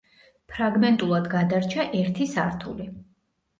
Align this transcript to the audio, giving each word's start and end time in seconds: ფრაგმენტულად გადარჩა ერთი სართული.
ფრაგმენტულად 0.53 1.29
გადარჩა 1.35 1.87
ერთი 2.01 2.29
სართული. 2.35 2.91